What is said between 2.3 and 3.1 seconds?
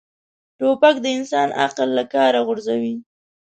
غورځوي.